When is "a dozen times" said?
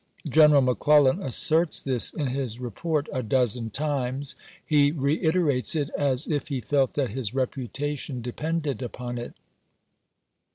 3.13-4.35